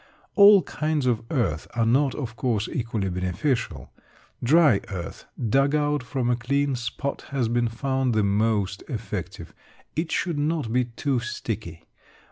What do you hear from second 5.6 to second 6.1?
out